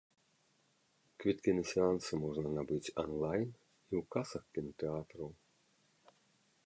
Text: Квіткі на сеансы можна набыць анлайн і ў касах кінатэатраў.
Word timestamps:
Квіткі 1.23 1.51
на 1.57 1.63
сеансы 1.71 2.11
можна 2.23 2.47
набыць 2.57 2.93
анлайн 3.03 3.47
і 3.49 3.93
ў 3.99 4.03
касах 4.17 4.43
кінатэатраў. 4.57 5.29